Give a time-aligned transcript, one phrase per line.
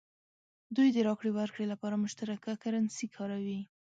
[0.75, 3.61] دوی د راکړې ورکړې لپاره مشترکه کرنسي کاروي.